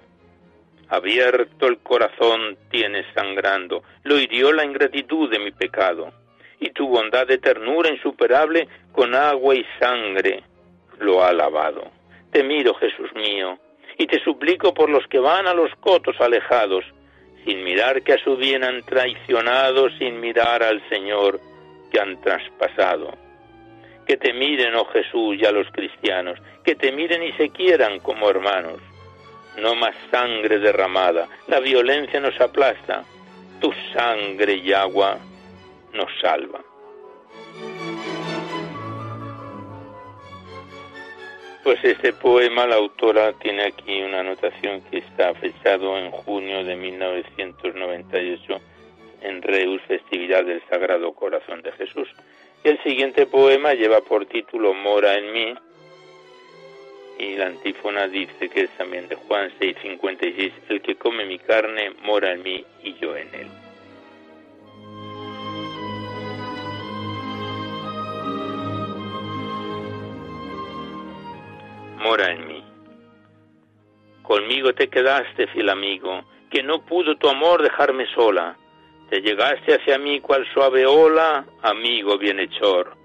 [0.88, 6.12] Abierto el corazón tienes sangrando, lo hirió la ingratitud de mi pecado,
[6.58, 10.42] y tu bondad de ternura insuperable con agua y sangre
[10.98, 11.92] lo ha lavado.
[12.32, 13.56] Te miro, Jesús mío,
[14.00, 16.86] y te suplico por los que van a los cotos alejados,
[17.44, 21.38] sin mirar que a su bien han traicionado, sin mirar al Señor
[21.92, 23.12] que han traspasado.
[24.06, 28.00] Que te miren, oh Jesús, y a los cristianos, que te miren y se quieran
[28.00, 28.80] como hermanos.
[29.58, 33.04] No más sangre derramada, la violencia nos aplasta,
[33.60, 35.18] tu sangre y agua
[35.92, 36.69] nos salva.
[41.70, 46.74] Pues este poema la autora tiene aquí una anotación que está fechado en junio de
[46.74, 48.60] 1998
[49.22, 52.08] en Reus, festividad del Sagrado Corazón de Jesús.
[52.64, 55.54] Y el siguiente poema lleva por título Mora en mí
[57.20, 61.92] y la antífona dice que es también de Juan 6:56, el que come mi carne
[62.02, 63.59] mora en mí y yo en él.
[72.00, 72.64] Mora en mí.
[74.22, 78.56] Conmigo te quedaste, fiel amigo, que no pudo tu amor dejarme sola.
[79.10, 82.96] Te llegaste hacia mí cual suave ola, amigo bienhechor,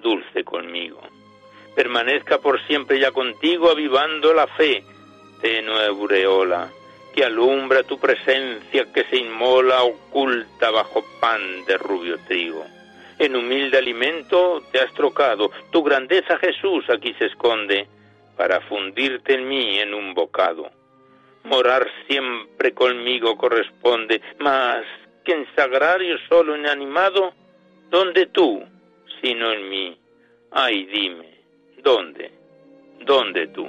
[0.00, 1.00] dulce conmigo.
[1.74, 4.82] Permanezca por siempre ya contigo, avivando la fe,
[5.42, 6.70] tenue aureola,
[7.14, 12.64] que alumbra tu presencia, que se inmola oculta bajo pan de rubio trigo.
[13.18, 17.88] En humilde alimento te has trocado, tu grandeza Jesús aquí se esconde,
[18.38, 20.70] para fundirte en mí en un bocado.
[21.42, 24.84] Morar siempre conmigo corresponde, mas
[25.24, 27.34] que en sagrario solo inanimado,
[27.90, 28.64] ¿dónde tú,
[29.20, 29.98] sino en mí?
[30.52, 31.34] Ay, dime,
[31.82, 32.30] ¿dónde?
[33.04, 33.66] ¿Dónde tú?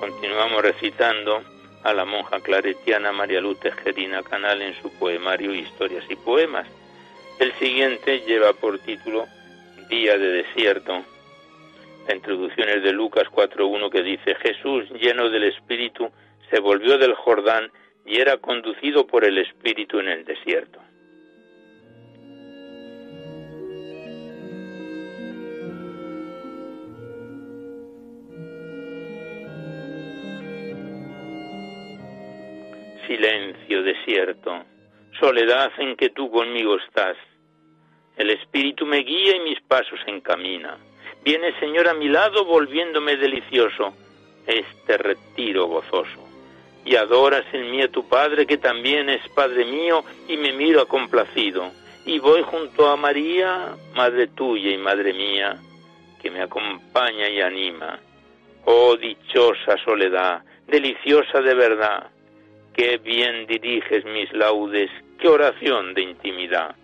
[0.00, 1.53] Continuamos recitando
[1.84, 6.66] a la monja claretiana María Luz Tejerina Canal en su poemario Historias y Poemas.
[7.38, 9.26] El siguiente lleva por título
[9.90, 11.04] Día de Desierto.
[12.08, 16.10] La introducción es de Lucas 4.1 que dice, Jesús, lleno del Espíritu,
[16.50, 17.70] se volvió del Jordán
[18.06, 20.80] y era conducido por el Espíritu en el desierto.
[33.14, 34.64] Silencio, desierto,
[35.20, 37.16] soledad en que tú conmigo estás.
[38.16, 40.76] El Espíritu me guía y mis pasos encamina.
[41.24, 43.94] Viene Señor a mi lado volviéndome delicioso
[44.46, 46.28] este retiro gozoso.
[46.84, 50.86] Y adoras en mí a tu Padre que también es Padre mío y me miro
[50.86, 51.70] complacido.
[52.04, 55.56] Y voy junto a María, Madre tuya y Madre mía,
[56.20, 57.98] que me acompaña y anima.
[58.64, 62.10] Oh dichosa soledad, deliciosa de verdad,
[62.74, 66.74] qué bien diriges mis laudes, qué oración de intimidad.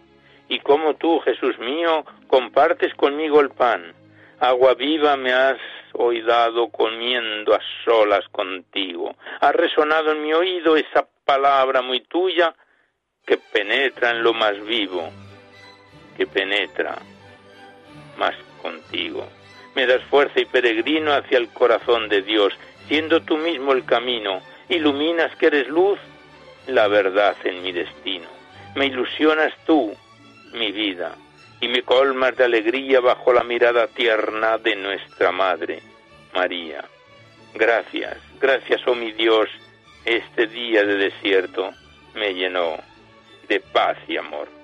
[0.49, 3.93] Y como tú, Jesús mío, compartes conmigo el pan,
[4.38, 5.59] agua viva me has
[5.93, 9.16] hoy dado comiendo a solas contigo.
[9.41, 12.55] Ha resonado en mi oído esa palabra muy tuya
[13.26, 15.11] que penetra en lo más vivo,
[16.16, 16.99] que penetra
[18.16, 19.28] más contigo.
[19.74, 22.53] Me das fuerza y peregrino hacia el corazón de Dios,
[22.88, 24.41] siendo tú mismo el camino,
[24.71, 25.99] iluminas que eres luz,
[26.66, 28.29] la verdad en mi destino.
[28.75, 29.95] Me ilusionas tú,
[30.53, 31.14] mi vida,
[31.61, 35.83] y me colmas de alegría bajo la mirada tierna de nuestra Madre,
[36.33, 36.85] María.
[37.55, 39.49] Gracias, gracias, oh mi Dios,
[40.05, 41.71] este día de desierto
[42.14, 42.77] me llenó
[43.49, 44.60] de paz y amor.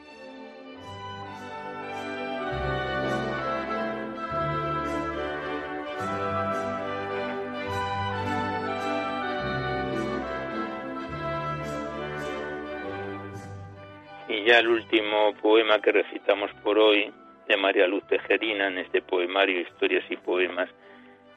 [14.46, 17.12] Ya el último poema que recitamos por hoy
[17.48, 20.70] de María Luz Tejerina en este poemario Historias y Poemas,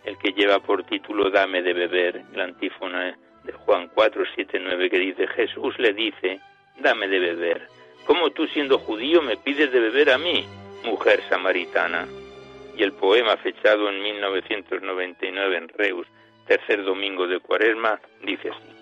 [0.06, 4.90] el que lleva por título Dame de beber, la antífona de Juan 4, 7, 9,
[4.92, 6.40] que dice, Jesús le dice,
[6.78, 7.68] dame de beber.
[8.06, 10.46] ¿Cómo tú siendo judío me pides de beber a mí,
[10.84, 12.08] mujer samaritana?
[12.78, 16.06] Y el poema fechado en 1999 en Reus,
[16.46, 18.79] tercer domingo de Cuaresma, dice así.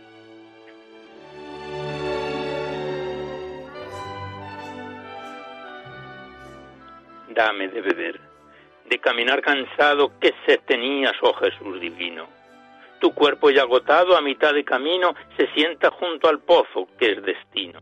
[7.38, 8.20] Dame de beber.
[8.90, 12.28] De caminar cansado, ¿qué sed tenías, oh Jesús divino?
[13.00, 17.24] Tu cuerpo ya agotado a mitad de camino se sienta junto al pozo, que es
[17.24, 17.80] destino.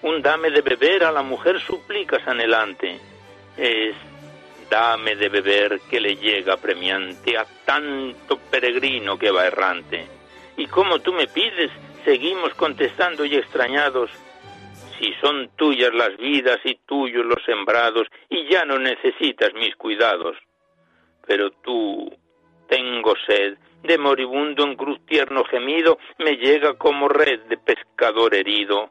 [0.00, 2.98] Un dame de beber a la mujer suplicas anhelante.
[3.58, 3.94] Es
[4.70, 10.06] dame de beber que le llega premiante a tanto peregrino que va errante.
[10.56, 11.70] Y como tú me pides,
[12.04, 14.10] seguimos contestando y extrañados,
[14.98, 20.36] si son tuyas las vidas y tuyos los sembrados, y ya no necesitas mis cuidados.
[21.26, 22.10] Pero tú,
[22.68, 28.90] tengo sed, de moribundo en cruz tierno gemido, me llega como red de pescador herido,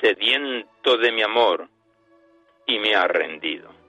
[0.00, 1.68] sediento de mi amor,
[2.66, 3.79] y me ha rendido.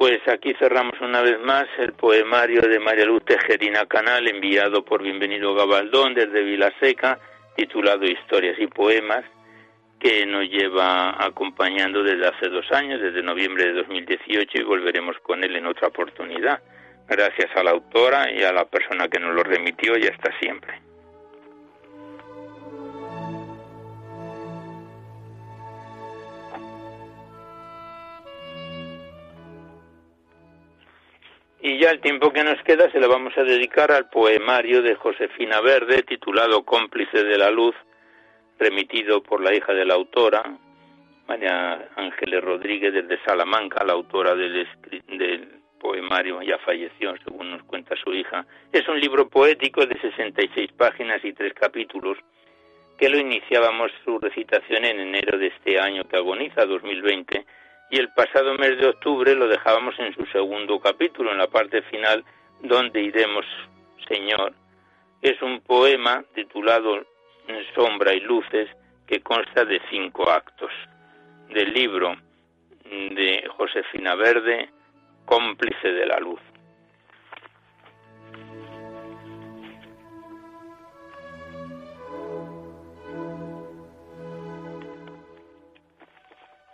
[0.00, 5.02] Pues aquí cerramos una vez más el poemario de María Luz Tejerina Canal, enviado por
[5.02, 7.18] Bienvenido Gabaldón desde Vilaseca,
[7.54, 9.26] titulado Historias y Poemas,
[9.98, 15.44] que nos lleva acompañando desde hace dos años, desde noviembre de 2018, y volveremos con
[15.44, 16.62] él en otra oportunidad.
[17.06, 20.89] Gracias a la autora y a la persona que nos lo remitió y hasta siempre.
[31.62, 35.60] Ya el tiempo que nos queda se lo vamos a dedicar al poemario de Josefina
[35.60, 37.74] Verde titulado Cómplice de la Luz,
[38.58, 40.42] remitido por la hija de la autora,
[41.28, 44.66] María Ángeles Rodríguez desde Salamanca, la autora del,
[45.06, 48.46] del poemario, ya falleció, según nos cuenta su hija.
[48.72, 52.18] Es un libro poético de 66 páginas y tres capítulos,
[52.98, 57.46] que lo iniciábamos su recitación en enero de este año que agoniza, 2020,
[57.90, 61.82] y el pasado mes de octubre lo dejábamos en su segundo capítulo, en la parte
[61.82, 62.24] final,
[62.62, 63.44] donde iremos,
[64.08, 64.52] Señor.
[65.22, 67.04] Es un poema titulado
[67.74, 68.68] Sombra y Luces
[69.06, 70.70] que consta de cinco actos.
[71.48, 72.16] Del libro
[72.84, 74.70] de Josefina Verde,
[75.24, 76.40] Cómplice de la Luz.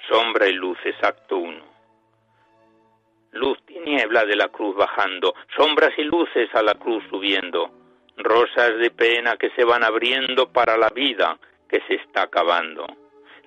[0.09, 1.65] Sombra y luces, acto 1.
[3.33, 7.71] Luz y niebla de la cruz bajando, sombras y luces a la cruz subiendo,
[8.17, 11.37] rosas de pena que se van abriendo para la vida
[11.69, 12.87] que se está acabando.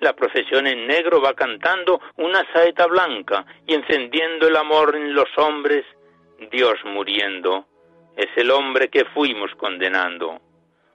[0.00, 5.28] La procesión en negro va cantando una saeta blanca y encendiendo el amor en los
[5.38, 5.86] hombres,
[6.50, 7.64] Dios muriendo,
[8.16, 10.38] es el hombre que fuimos condenando.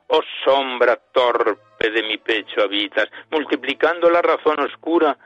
[0.07, 5.17] Oh sombra torpe de mi pecho habitas, multiplicando la razón oscura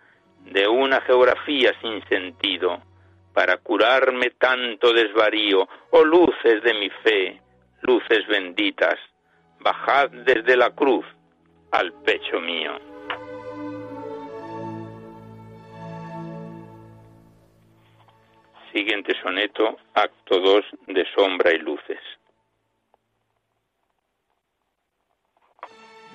[0.45, 2.81] de una geografía sin sentido,
[3.33, 7.41] para curarme tanto desvarío, oh luces de mi fe,
[7.81, 8.99] luces benditas,
[9.59, 11.05] bajad desde la cruz
[11.71, 12.73] al pecho mío.
[18.73, 21.99] Siguiente soneto, acto 2 de sombra y luces.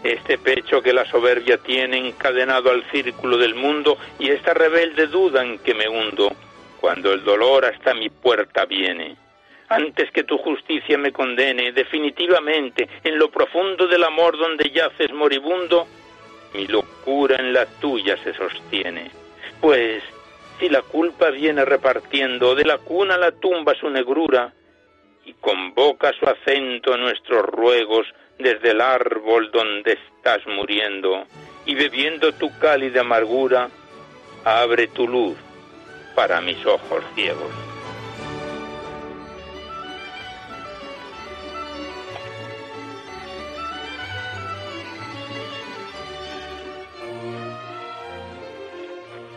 [0.05, 5.43] Este pecho que la soberbia tiene encadenado al círculo del mundo y esta rebelde duda
[5.43, 6.31] en que me hundo
[6.81, 9.17] cuando el dolor hasta mi puerta viene.
[9.71, 15.87] Antes que tu justicia me condene definitivamente en lo profundo del amor donde yaces moribundo,
[16.53, 19.11] mi locura en la tuya se sostiene.
[19.63, 20.03] Pues
[20.61, 24.53] si la culpa viene repartiendo de la cuna a la tumba su negrura
[25.25, 28.07] y convoca su acento a nuestros ruegos,
[28.39, 31.27] desde el árbol donde estás muriendo
[31.67, 33.69] y bebiendo tu cálida amargura,
[34.45, 35.37] abre tu luz
[36.15, 37.51] para mis ojos ciegos.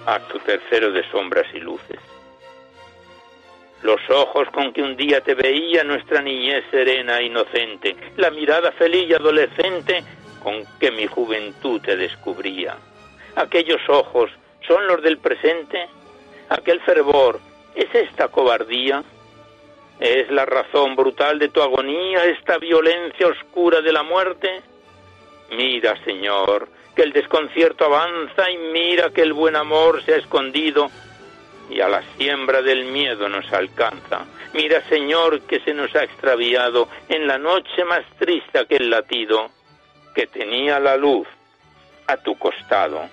[0.05, 2.06] Acto tercero de sombras y luces
[3.81, 8.71] los ojos con que un día te veía nuestra niñez serena e inocente, la mirada
[8.71, 10.03] feliz y adolescente
[10.43, 12.75] con que mi juventud te descubría.
[13.35, 14.31] Aquellos ojos
[14.67, 15.87] son los del presente,
[16.49, 17.39] aquel fervor
[17.75, 19.03] es esta cobardía,
[19.99, 24.61] es la razón brutal de tu agonía, esta violencia oscura de la muerte.
[25.51, 30.89] Mira, Señor, que el desconcierto avanza y mira que el buen amor se ha escondido
[31.69, 34.25] y a la siembra del miedo nos alcanza.
[34.53, 39.49] Mira, Señor, que se nos ha extraviado en la noche más triste aquel latido
[40.15, 41.27] que tenía la luz
[42.07, 43.09] a tu costado.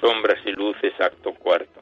[0.00, 1.79] Sombras y luces, acto cuarto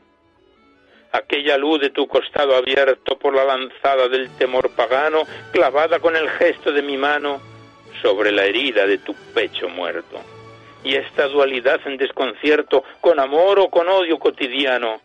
[1.13, 6.29] aquella luz de tu costado abierto por la lanzada del temor pagano, clavada con el
[6.31, 7.41] gesto de mi mano
[8.03, 10.21] sobre la herida de tu pecho muerto.
[10.85, 15.01] Y esta dualidad en desconcierto, con amor o con odio cotidiano,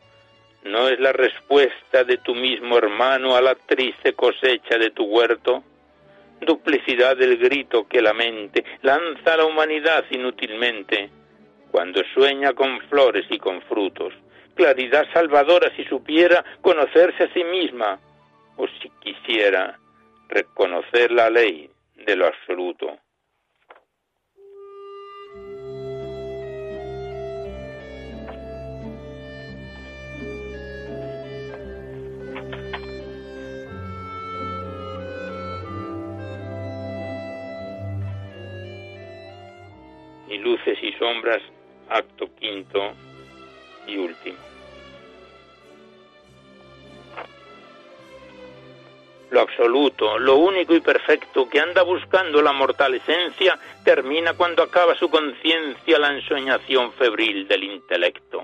[0.63, 5.63] ¿no es la respuesta de tu mismo hermano a la triste cosecha de tu huerto?
[6.41, 11.09] Duplicidad del grito que la mente lanza a la humanidad inútilmente,
[11.71, 14.13] cuando sueña con flores y con frutos,
[14.55, 17.99] claridad salvadora si supiera conocerse a sí misma
[18.57, 19.79] o si quisiera
[20.29, 21.69] reconocer la ley
[22.05, 22.97] de lo absoluto.
[40.29, 41.41] Y luces y sombras,
[41.89, 42.95] acto quinto,
[43.87, 44.37] y último.
[49.33, 54.93] Lo absoluto, lo único y perfecto que anda buscando la mortal esencia, termina cuando acaba
[54.93, 58.43] su conciencia la ensoñación febril del intelecto.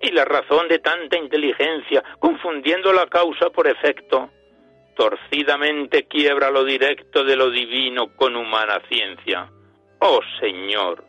[0.00, 4.30] Y la razón de tanta inteligencia, confundiendo la causa por efecto,
[4.96, 9.50] torcidamente quiebra lo directo de lo divino con humana ciencia.
[9.98, 11.04] Oh Señor,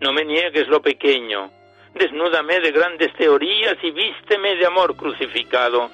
[0.00, 1.50] no me niegues lo pequeño,
[1.94, 5.90] desnúdame de grandes teorías y vísteme de amor crucificado,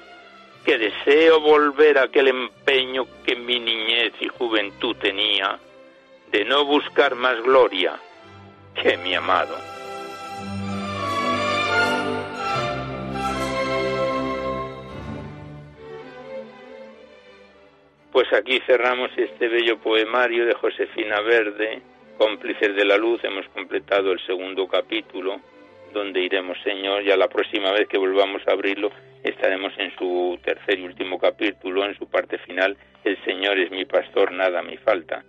[0.65, 5.59] que deseo volver a aquel empeño que mi niñez y juventud tenía,
[6.31, 7.99] de no buscar más gloria
[8.75, 9.55] que mi amado.
[18.11, 21.81] Pues aquí cerramos este bello poemario de Josefina Verde,
[22.17, 23.23] cómplices de la luz.
[23.23, 25.39] Hemos completado el segundo capítulo,
[25.93, 28.91] donde iremos, Señor, ya la próxima vez que volvamos a abrirlo
[29.23, 33.85] estaremos en su tercer y último capítulo, en su parte final, El Señor es mi
[33.85, 35.23] pastor, nada me falta.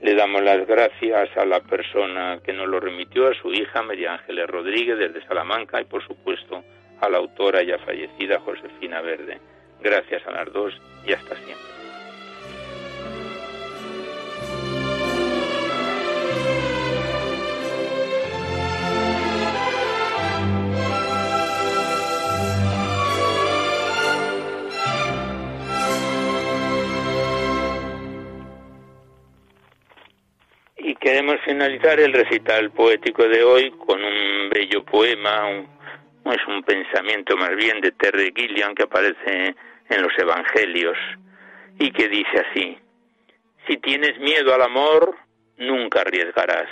[0.00, 4.14] Le damos las gracias a la persona que nos lo remitió, a su hija María
[4.14, 6.62] Ángeles Rodríguez desde Salamanca y por supuesto
[7.00, 9.38] a la autora ya fallecida Josefina Verde.
[9.80, 10.74] Gracias a las dos
[11.06, 11.73] y hasta siempre.
[31.04, 37.54] Queremos finalizar el recital poético de hoy con un bello poema, es un pensamiento más
[37.56, 39.54] bien de Terry Gilliam que aparece
[39.90, 40.96] en los Evangelios
[41.78, 42.78] y que dice así,
[43.68, 45.14] si tienes miedo al amor,
[45.58, 46.70] nunca arriesgarás.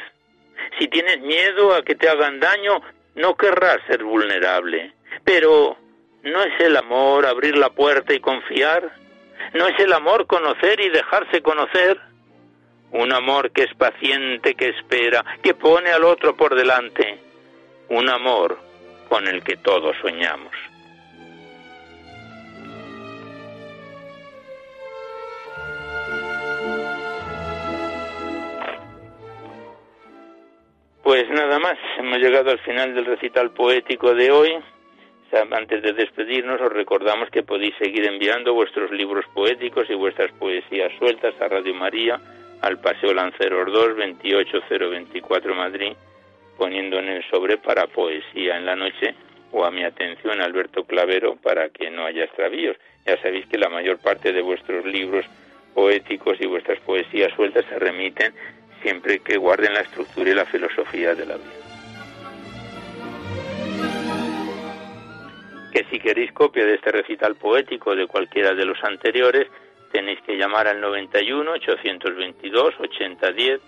[0.79, 2.81] Si tienes miedo a que te hagan daño,
[3.15, 4.95] no querrás ser vulnerable.
[5.25, 5.77] Pero,
[6.23, 8.97] ¿no es el amor abrir la puerta y confiar?
[9.53, 12.01] ¿No es el amor conocer y dejarse conocer?
[12.93, 17.19] Un amor que es paciente, que espera, que pone al otro por delante,
[17.89, 18.59] un amor
[19.09, 20.53] con el que todos soñamos.
[31.03, 34.53] Pues nada más, hemos llegado al final del recital poético de hoy.
[35.51, 40.93] Antes de despedirnos, os recordamos que podéis seguir enviando vuestros libros poéticos y vuestras poesías
[40.99, 42.21] sueltas a Radio María
[42.63, 45.93] al Paseo Lanceros 2, 28024 Madrid,
[46.57, 49.15] poniendo en el sobre para poesía en la noche
[49.51, 52.77] o a mi atención Alberto Clavero para que no haya extravíos.
[53.05, 55.27] Ya sabéis que la mayor parte de vuestros libros
[55.75, 58.33] poéticos y vuestras poesías sueltas se remiten
[58.81, 61.51] siempre que guarden la estructura y la filosofía de la vida.
[65.73, 69.49] Que si queréis copia de este recital poético de cualquiera de los anteriores,
[69.93, 73.61] tenéis que llamar al 91 822 8010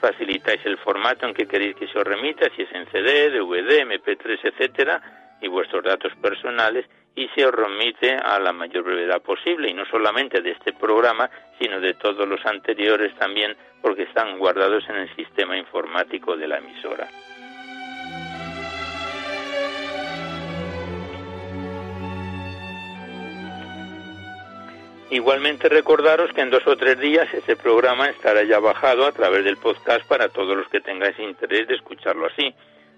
[0.00, 3.82] facilitáis el formato en que queréis que se os remita, si es en CD, DVD,
[3.82, 5.02] MP3, etcétera,
[5.40, 9.84] y vuestros datos personales y se os remite a la mayor brevedad posible y no
[9.86, 11.28] solamente de este programa,
[11.58, 16.58] sino de todos los anteriores también porque están guardados en el sistema informático de la
[16.58, 17.08] emisora.
[25.10, 29.42] Igualmente recordaros que en dos o tres días este programa estará ya bajado a través
[29.42, 32.54] del podcast para todos los que tengáis interés de escucharlo así.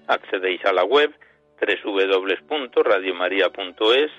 [0.08, 1.14] Accedéis a la web
[1.60, 4.10] www.radiomaria.es,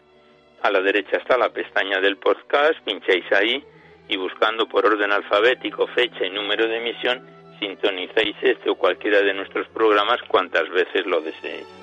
[0.62, 3.62] a la derecha está la pestaña del podcast, pincháis ahí
[4.08, 7.28] y buscando por orden alfabético fecha y número de emisión,
[7.60, 11.81] sintonizáis este o cualquiera de nuestros programas cuantas veces lo deseéis.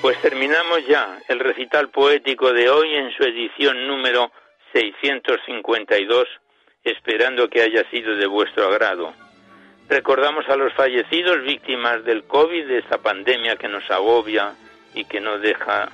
[0.00, 4.30] Pues terminamos ya el recital poético de hoy en su edición número
[4.72, 6.28] 652,
[6.84, 9.12] esperando que haya sido de vuestro agrado.
[9.88, 14.54] Recordamos a los fallecidos víctimas del COVID, de esta pandemia que nos agobia
[14.94, 15.88] y que no deja,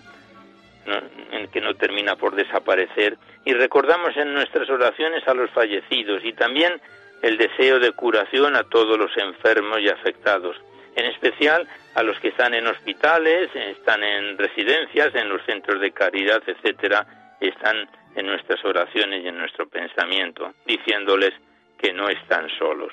[1.50, 3.16] que no termina por desaparecer.
[3.46, 6.78] Y recordamos en nuestras oraciones a los fallecidos y también
[7.22, 10.56] el deseo de curación a todos los enfermos y afectados
[10.96, 15.92] en especial a los que están en hospitales, están en residencias, en los centros de
[15.92, 17.06] caridad, etcétera,
[17.40, 21.32] están en nuestras oraciones y en nuestro pensamiento, diciéndoles
[21.78, 22.92] que no están solos.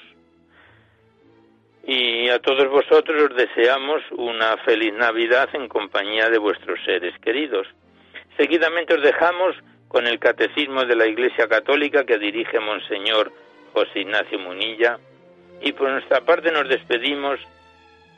[1.84, 7.68] Y a todos vosotros os deseamos una feliz Navidad en compañía de vuestros seres queridos.
[8.38, 9.56] Seguidamente os dejamos
[9.88, 13.32] con el Catecismo de la Iglesia Católica que dirige Monseñor
[13.74, 15.00] José Ignacio Munilla
[15.62, 17.40] y por nuestra parte nos despedimos